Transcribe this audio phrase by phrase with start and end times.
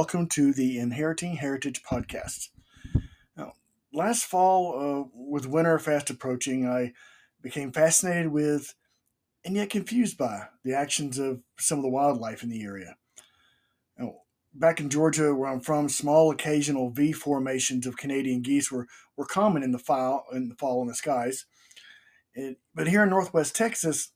[0.00, 2.48] welcome to the Inheriting Heritage podcast.
[3.36, 3.52] Now,
[3.92, 6.94] last fall, uh, with winter fast approaching, I
[7.42, 8.74] became fascinated with
[9.44, 12.96] and yet confused by the actions of some of the wildlife in the area.
[13.98, 14.14] Now,
[14.54, 18.86] back in Georgia, where I'm from, small occasional V formations of Canadian geese were,
[19.18, 21.44] were common in the fall in the fall in the skies.
[22.32, 24.12] It, but here in Northwest Texas,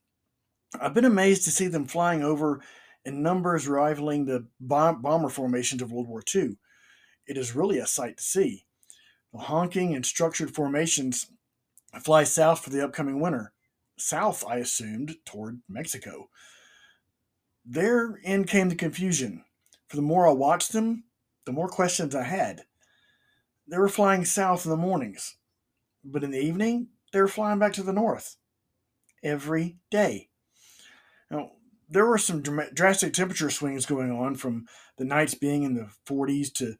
[0.80, 2.62] I've been amazed to see them flying over
[3.04, 6.56] in numbers rivaling the bomb- bomber formations of World War II.
[7.26, 8.66] It is really a sight to see.
[9.32, 11.26] The honking and structured formations
[12.02, 13.52] fly south for the upcoming winter.
[13.96, 16.28] South, I assumed, toward Mexico.
[17.64, 19.44] Therein came the confusion.
[19.88, 21.04] For the more I watched them,
[21.44, 22.64] the more questions I had.
[23.66, 25.36] They were flying south in the mornings,
[26.04, 28.36] but in the evening, they were flying back to the north
[29.22, 30.28] every day.
[31.30, 31.52] Now,
[31.88, 36.52] there were some drastic temperature swings going on from the nights being in the 40s
[36.54, 36.76] to,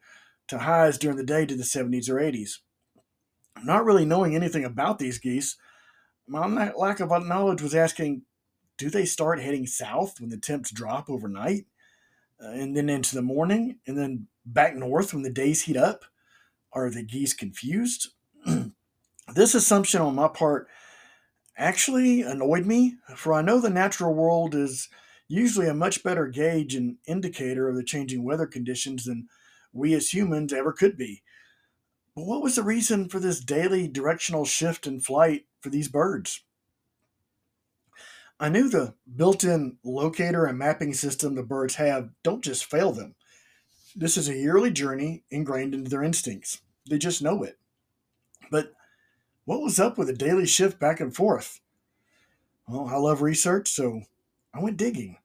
[0.49, 2.59] to highs during the day to the 70s or 80s.
[3.63, 5.57] Not really knowing anything about these geese,
[6.27, 8.23] my lack of knowledge was asking
[8.77, 11.67] do they start heading south when the temps drop overnight
[12.43, 16.05] uh, and then into the morning and then back north when the days heat up?
[16.73, 18.09] Are the geese confused?
[19.35, 20.67] this assumption on my part
[21.57, 24.89] actually annoyed me, for I know the natural world is
[25.29, 29.29] usually a much better gauge and indicator of the changing weather conditions than
[29.73, 31.23] we as humans ever could be.
[32.15, 36.43] But what was the reason for this daily directional shift in flight for these birds?
[38.39, 42.93] I knew the built in locator and mapping system the birds have don't just fail
[42.93, 43.15] them.
[43.97, 46.61] This is a yearly journey ingrained into their instincts.
[46.89, 47.59] They just know it.
[48.51, 48.73] But
[49.45, 51.61] what was up with the daily shift back and forth?
[52.67, 54.03] Well, I love research, so
[54.55, 55.19] I went digging.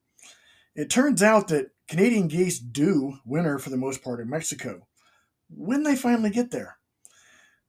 [0.75, 4.87] It turns out that Canadian geese do winter for the most part in Mexico
[5.49, 6.77] when they finally get there.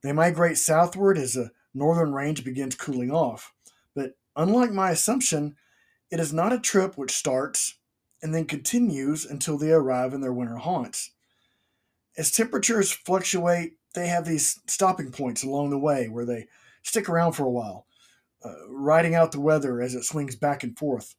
[0.03, 3.53] They migrate southward as the northern range begins cooling off.
[3.95, 5.57] But unlike my assumption,
[6.11, 7.79] it is not a trip which starts
[8.23, 11.13] and then continues until they arrive in their winter haunts.
[12.17, 16.47] As temperatures fluctuate, they have these stopping points along the way where they
[16.83, 17.87] stick around for a while,
[18.45, 21.15] uh, riding out the weather as it swings back and forth.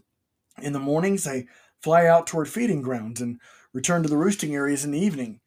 [0.62, 1.46] in the mornings, they
[1.80, 3.40] fly out toward feeding grounds and
[3.72, 5.40] return to the roosting areas in the evening.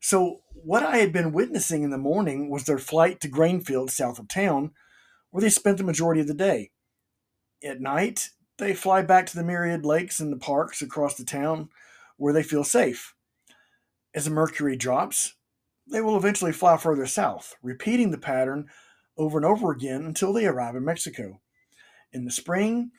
[0.00, 3.96] So, what I had been witnessing in the morning was their flight to grain fields
[3.96, 4.72] south of town,
[5.30, 6.70] where they spent the majority of the day.
[7.62, 11.70] At night, they fly back to the myriad lakes and the parks across the town
[12.16, 13.14] where they feel safe.
[14.14, 15.34] As the mercury drops,
[15.90, 18.68] they will eventually fly further south, repeating the pattern
[19.16, 21.40] over and over again until they arrive in Mexico.
[22.12, 22.90] In the spring,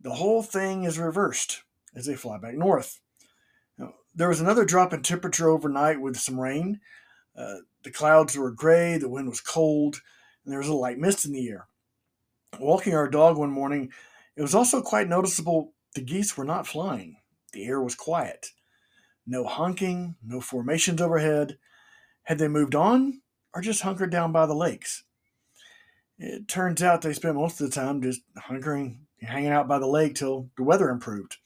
[0.00, 1.62] the whole thing is reversed
[1.94, 3.00] as they fly back north.
[3.78, 6.80] Now, there was another drop in temperature overnight with some rain.
[7.36, 10.00] Uh, the clouds were gray, the wind was cold,
[10.44, 11.68] and there was a light mist in the air.
[12.58, 13.90] Walking our dog one morning,
[14.36, 17.16] it was also quite noticeable the geese were not flying.
[17.52, 18.48] The air was quiet.
[19.26, 21.58] No honking, no formations overhead.
[22.24, 23.20] Had they moved on
[23.54, 25.04] or just hunkered down by the lakes?
[26.18, 29.86] It turns out they spent most of the time just hunkering, hanging out by the
[29.86, 31.38] lake till the weather improved.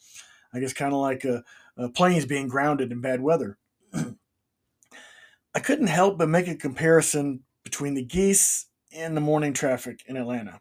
[0.53, 1.45] I guess kind of like a,
[1.77, 3.59] a planes being grounded in bad weather.
[5.55, 10.17] I couldn't help but make a comparison between the geese and the morning traffic in
[10.17, 10.61] Atlanta.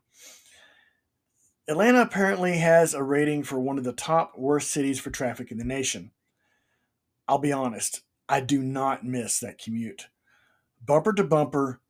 [1.67, 5.57] Atlanta apparently has a rating for one of the top worst cities for traffic in
[5.57, 6.11] the nation.
[7.27, 10.07] I'll be honest, I do not miss that commute.
[10.85, 11.81] Bumper to bumper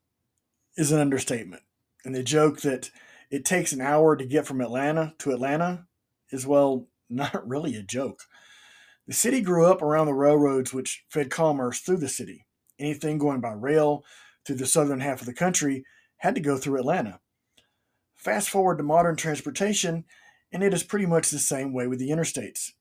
[0.76, 1.62] is an understatement.
[2.04, 2.90] And the joke that
[3.30, 5.86] it takes an hour to get from Atlanta to Atlanta
[6.30, 8.22] is, well, not really a joke.
[9.06, 12.44] The city grew up around the railroads which fed commerce through the city.
[12.78, 14.04] Anything going by rail
[14.44, 15.84] through the southern half of the country
[16.18, 17.20] had to go through Atlanta.
[18.14, 20.04] Fast forward to modern transportation,
[20.52, 22.72] and it is pretty much the same way with the interstates.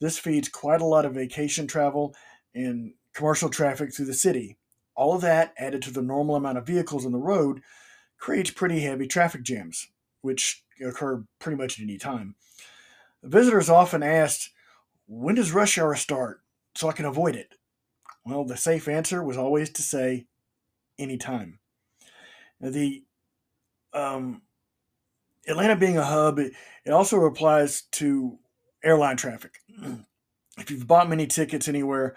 [0.00, 2.14] This feeds quite a lot of vacation travel
[2.54, 4.56] and commercial traffic through the city.
[4.94, 7.60] All of that, added to the normal amount of vehicles on the road,
[8.18, 9.88] creates pretty heavy traffic jams,
[10.22, 12.34] which occur pretty much at any time.
[13.22, 14.50] Visitors often asked,
[15.06, 16.40] When does rush hour start
[16.74, 17.54] so I can avoid it?
[18.24, 20.26] Well, the safe answer was always to say,
[20.98, 21.60] Anytime.
[22.60, 23.04] Now, the
[23.92, 24.42] um,
[25.46, 26.52] Atlanta being a hub, it,
[26.84, 28.38] it also applies to
[28.82, 29.60] airline traffic.
[30.58, 32.16] if you've bought many tickets anywhere,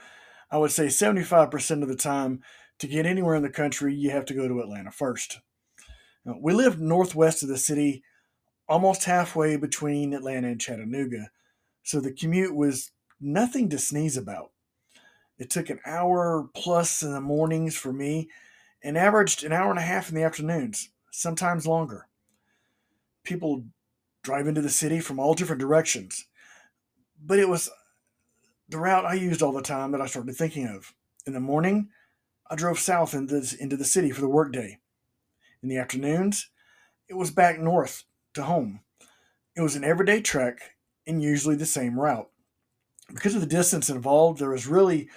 [0.51, 2.41] I would say 75% of the time
[2.79, 5.39] to get anywhere in the country, you have to go to Atlanta first.
[6.25, 8.03] Now, we live northwest of the city,
[8.67, 11.29] almost halfway between Atlanta and Chattanooga.
[11.83, 14.51] So the commute was nothing to sneeze about.
[15.37, 18.29] It took an hour plus in the mornings for me
[18.83, 22.07] and averaged an hour and a half in the afternoons, sometimes longer.
[23.23, 23.65] People
[24.23, 26.27] drive into the city from all different directions,
[27.23, 27.69] but it was
[28.71, 30.93] the route I used all the time that I started thinking of.
[31.27, 31.89] In the morning,
[32.49, 34.79] I drove south into, into the city for the workday.
[35.61, 36.49] In the afternoons,
[37.07, 38.79] it was back north to home.
[39.55, 40.75] It was an everyday trek
[41.05, 42.29] and usually the same route.
[43.13, 45.09] Because of the distance involved, there was really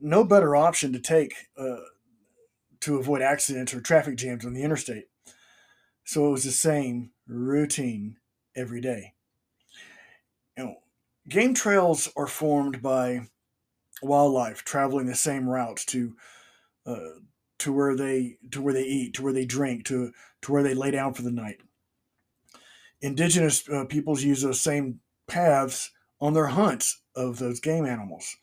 [0.00, 1.76] no better option to take uh,
[2.80, 5.06] to avoid accidents or traffic jams on the interstate.
[6.04, 8.18] So it was the same routine
[8.54, 9.14] every day.
[10.56, 10.76] You know,
[11.28, 13.28] game trails are formed by
[14.02, 16.14] wildlife traveling the same routes to
[16.86, 17.18] uh,
[17.58, 20.12] to where they to where they eat, to where they drink, to
[20.42, 21.60] to where they lay down for the night.
[23.00, 25.90] Indigenous uh, peoples use those same paths
[26.20, 28.36] on their hunts of those game animals.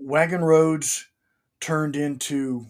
[0.00, 1.08] Wagon roads
[1.60, 2.66] turned into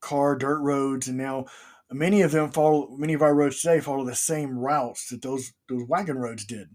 [0.00, 1.46] car dirt roads, and now
[1.90, 2.88] many of them follow.
[2.96, 6.68] Many of our roads today follow the same routes that those those wagon roads did.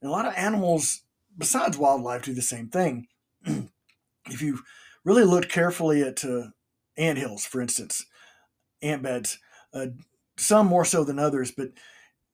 [0.00, 1.02] And a lot of animals,
[1.36, 3.08] besides wildlife, do the same thing.
[3.44, 4.60] if you
[5.04, 6.48] really look carefully at uh,
[6.96, 8.04] ant hills, for instance,
[8.82, 9.38] ant beds,
[9.72, 9.86] uh,
[10.36, 11.70] some more so than others, but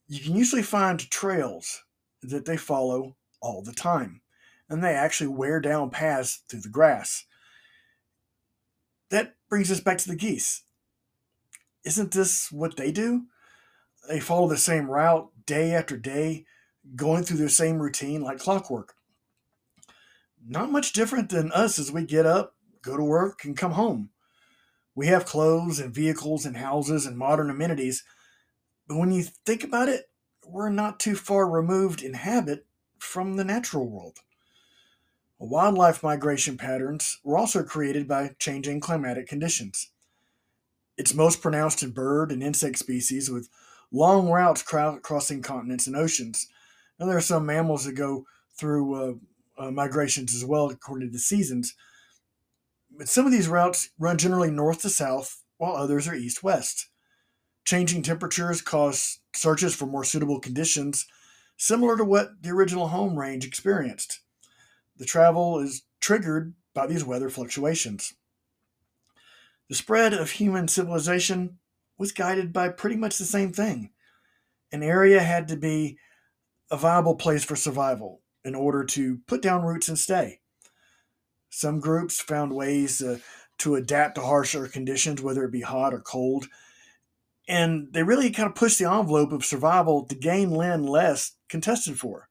[0.08, 1.84] you can usually find trails
[2.22, 4.20] that they follow all the time.
[4.68, 7.26] And they actually wear down paths through the grass.
[9.10, 10.62] That brings us back to the geese.
[11.84, 13.26] Isn't this what they do?
[14.08, 16.44] They follow the same route day after day,
[16.96, 18.94] going through their same routine like clockwork.
[20.46, 24.10] Not much different than us as we get up, go to work, and come home.
[24.94, 28.04] We have clothes and vehicles and houses and modern amenities,
[28.88, 30.10] but when you think about it,
[30.46, 32.66] we're not too far removed in habit
[32.98, 34.18] from the natural world.
[35.38, 39.90] Wildlife migration patterns were also created by changing climatic conditions.
[40.98, 43.48] It's most pronounced in bird and insect species with
[43.90, 46.48] long routes crossing continents and oceans.
[47.00, 48.26] Now, there are some mammals that go
[48.58, 49.14] through uh,
[49.58, 51.74] uh, migrations as well, according to the seasons.
[52.90, 56.90] But some of these routes run generally north to south, while others are east west.
[57.64, 61.06] Changing temperatures cause searches for more suitable conditions,
[61.56, 64.20] similar to what the original home range experienced.
[64.98, 68.12] The travel is triggered by these weather fluctuations.
[69.70, 71.58] The spread of human civilization
[71.96, 73.90] was guided by pretty much the same thing.
[74.72, 75.96] An area had to be
[76.70, 80.40] a viable place for survival in order to put down roots and stay.
[81.50, 83.18] Some groups found ways uh,
[83.58, 86.46] to adapt to harsher conditions, whether it be hot or cold,
[87.48, 91.98] and they really kind of pushed the envelope of survival to gain land less contested
[91.98, 92.28] for.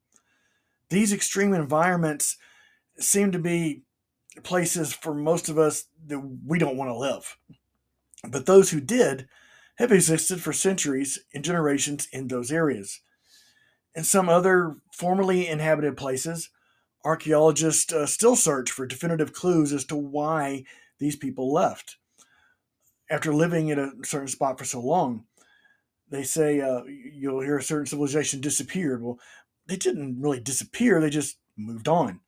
[0.89, 2.37] These extreme environments
[2.97, 3.83] seem to be
[4.43, 7.37] places for most of us that we don't want to live.
[8.27, 9.27] But those who did
[9.75, 13.01] have existed for centuries and generations in those areas.
[13.95, 16.49] In some other formerly inhabited places,
[17.03, 20.63] archaeologists uh, still search for definitive clues as to why
[20.99, 21.97] these people left
[23.09, 25.25] after living in a certain spot for so long,
[26.09, 29.01] they say uh, you'll hear a certain civilization disappeared.
[29.01, 29.19] Well,
[29.67, 32.19] they didn't really disappear; they just moved on.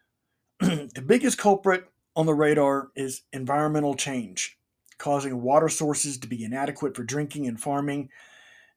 [0.60, 4.58] the biggest culprit on the radar is environmental change,
[4.98, 8.08] causing water sources to be inadequate for drinking and farming,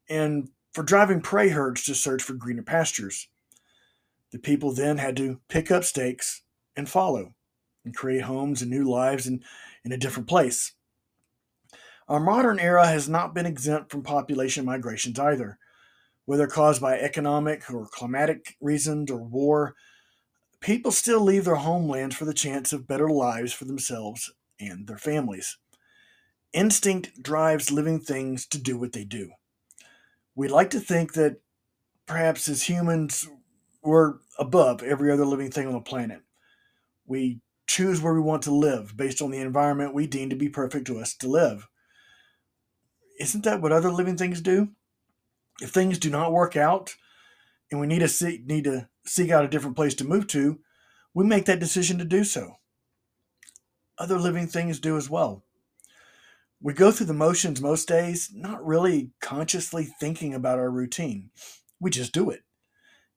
[0.10, 3.30] and for driving prey herds to search for greener pastures.
[4.32, 6.44] The people then had to pick up stakes
[6.76, 7.34] and follow,
[7.84, 9.44] and create homes and new lives in,
[9.84, 10.74] in a different place.
[12.08, 15.58] Our modern era has not been exempt from population migrations either.
[16.26, 19.74] Whether caused by economic or climatic reasons or war,
[20.60, 25.00] people still leave their homelands for the chance of better lives for themselves and their
[25.00, 25.58] families.
[26.54, 29.32] Instinct drives living things to do what they do.
[30.38, 31.42] We like to think that
[32.06, 33.28] perhaps as humans,
[33.84, 36.22] we're above every other living thing on the planet.
[37.06, 40.48] We choose where we want to live based on the environment we deem to be
[40.48, 41.68] perfect to us to live
[43.20, 44.70] isn't that what other living things do?
[45.62, 46.96] If things do not work out
[47.72, 50.60] and we need to seek, need to seek out a different place to move to,
[51.14, 52.58] we make that decision to do so.
[53.98, 55.44] Other living things do as well.
[56.60, 61.30] We go through the motions most days, not really consciously thinking about our routine.
[61.80, 62.42] We just do it.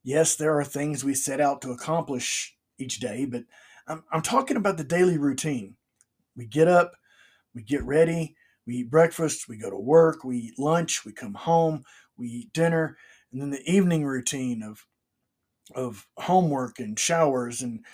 [0.02, 3.44] Yes, there are things we set out to accomplish each day, but
[3.86, 5.76] I'm, I'm talking about the daily routine.
[6.36, 6.92] We get up,
[7.54, 11.34] we get ready, we eat breakfast, we go to work, we eat lunch, we come
[11.34, 11.84] home,
[12.16, 12.96] we eat dinner,
[13.32, 14.86] and then the evening routine of
[15.74, 17.84] of homework and showers and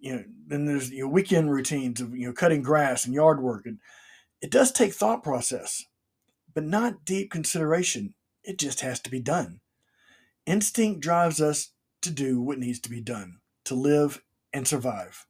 [0.00, 3.42] you know then there's you know, weekend routines of you know cutting grass and yard
[3.42, 3.78] work and
[4.40, 5.84] it does take thought process
[6.54, 8.14] but not deep consideration.
[8.42, 9.60] It just has to be done.
[10.46, 15.26] Instinct drives us to do what needs to be done to live and survive.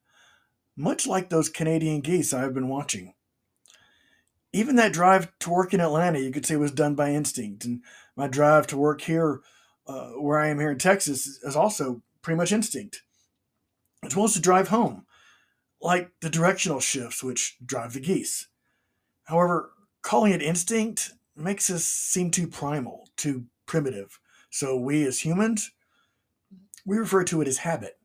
[0.77, 3.15] Much like those canadian geese i've been watching.
[4.53, 7.65] Even that drive to work in atlanta you could say was done by instinct.
[7.65, 7.83] And
[8.17, 9.41] my drive to work here
[9.87, 13.03] uh, where i am here in texas is also pretty much instinct.
[14.03, 15.05] It's supposed to drive home,
[15.83, 18.47] like the directional shifts which drive the geese.
[19.31, 19.71] However,
[20.03, 24.19] calling it instinct makes us seem too primal, too primitive.
[24.51, 25.71] So we as humans,
[26.85, 27.97] we refer to it as habit.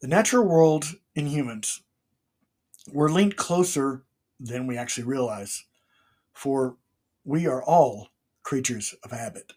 [0.00, 1.82] The natural world and humans,
[2.90, 4.04] we're linked closer
[4.40, 5.66] than we actually realize,
[6.32, 6.78] for
[7.26, 8.08] we are all
[8.42, 9.52] creatures of habit.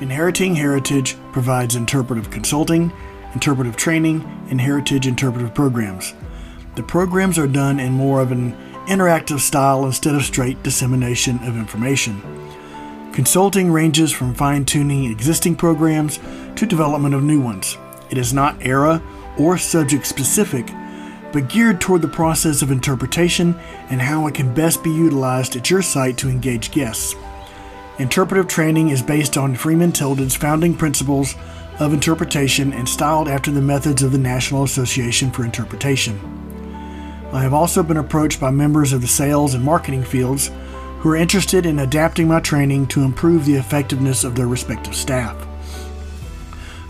[0.00, 2.92] Inheriting Heritage provides interpretive consulting,
[3.36, 6.14] interpretive training, and heritage interpretive programs.
[6.74, 11.54] The programs are done in more of an interactive style instead of straight dissemination of
[11.54, 12.22] information.
[13.12, 16.18] Consulting ranges from fine tuning existing programs
[16.54, 17.76] to development of new ones.
[18.08, 19.02] It is not era
[19.36, 20.66] or subject specific,
[21.30, 23.54] but geared toward the process of interpretation
[23.90, 27.14] and how it can best be utilized at your site to engage guests.
[27.98, 31.34] Interpretive training is based on Freeman Tilden's founding principles
[31.78, 36.18] of interpretation and styled after the methods of the National Association for Interpretation.
[37.32, 40.50] I have also been approached by members of the sales and marketing fields
[41.00, 45.36] who are interested in adapting my training to improve the effectiveness of their respective staff.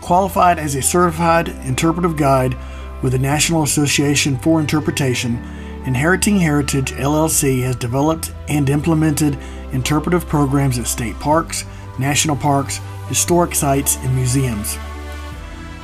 [0.01, 2.57] Qualified as a certified interpretive guide
[3.03, 5.43] with the National Association for Interpretation,
[5.85, 9.39] Inheriting Heritage LLC has developed and implemented
[9.73, 11.65] interpretive programs at state parks,
[11.99, 14.75] national parks, historic sites, and museums.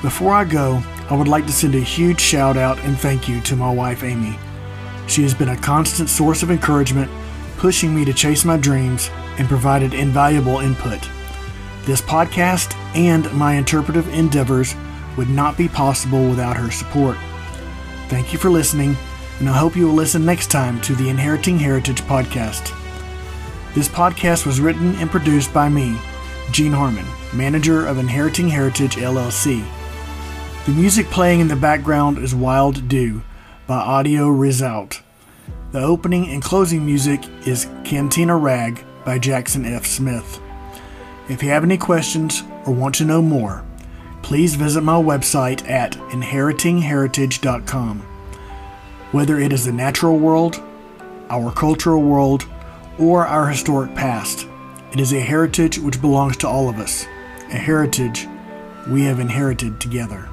[0.03, 3.41] Before I go, I would like to send a huge shout out and thank you
[3.43, 4.39] to my wife Amy.
[5.07, 7.11] She has been a constant source of encouragement,
[7.57, 11.09] pushing me to chase my dreams, and provided invaluable input.
[11.85, 14.75] This podcast and my interpretive endeavors
[15.17, 17.17] would not be possible without her support.
[18.09, 18.97] Thank you for listening
[19.43, 22.73] and I hope you will listen next time to the Inheriting Heritage podcast.
[23.75, 25.99] This podcast was written and produced by me,
[26.53, 29.65] Gene Harmon, manager of Inheriting Heritage LLC.
[30.67, 33.23] The music playing in the background is Wild Dew
[33.67, 35.01] by Audio Result.
[35.71, 39.87] The opening and closing music is Cantina Rag by Jackson F.
[39.87, 40.43] Smith.
[41.31, 43.65] If you have any questions or want to know more,
[44.21, 48.01] please visit my website at inheritingheritage.com.
[49.13, 50.63] Whether it is the natural world,
[51.31, 52.47] our cultural world,
[52.99, 54.47] or our historic past,
[54.93, 57.05] it is a heritage which belongs to all of us,
[57.51, 58.29] a heritage
[58.89, 60.29] we have inherited together.